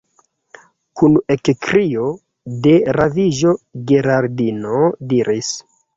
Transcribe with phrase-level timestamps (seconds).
[1.01, 2.07] Kun ekkrio
[2.63, 3.53] de raviĝo
[3.93, 5.57] Geraldino diris: